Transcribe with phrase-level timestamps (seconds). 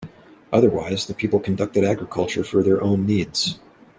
[0.51, 3.59] Otherwise, the people conducted agriculture for their own needs.